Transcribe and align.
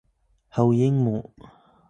hoyin 0.55 0.97
mu 1.03 1.15